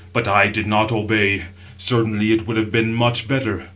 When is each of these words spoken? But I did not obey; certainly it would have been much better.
But 0.13 0.27
I 0.27 0.47
did 0.47 0.65
not 0.65 0.91
obey; 0.91 1.43
certainly 1.77 2.31
it 2.31 2.47
would 2.47 2.57
have 2.57 2.71
been 2.71 2.91
much 2.91 3.27
better. 3.27 3.67